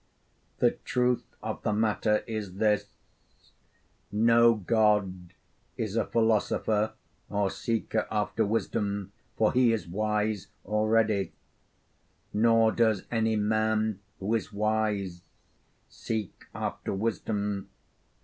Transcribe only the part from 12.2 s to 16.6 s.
nor does any man who is wise seek